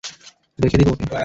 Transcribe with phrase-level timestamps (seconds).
[0.59, 1.05] রেখে দিব ওকে।